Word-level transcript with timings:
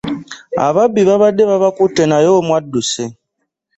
Ababbi 0.65 1.01
babadde 1.09 1.43
bababkutte 1.49 2.03
naye 2.07 2.27
omu 2.37 2.51
adduse. 2.59 3.03